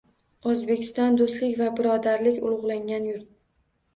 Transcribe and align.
O‘zbekiston– 0.51 1.17
do‘stlik 1.19 1.59
va 1.59 1.67
birodarlik 1.79 2.39
ulug‘langan 2.47 3.05
yurt 3.13 3.29